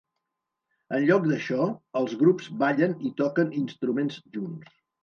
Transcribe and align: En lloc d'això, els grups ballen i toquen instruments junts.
En 0.97 1.05
lloc 1.09 1.27
d'això, 1.33 1.67
els 2.01 2.17
grups 2.25 2.51
ballen 2.65 2.99
i 3.11 3.17
toquen 3.25 3.57
instruments 3.63 4.23
junts. 4.41 4.79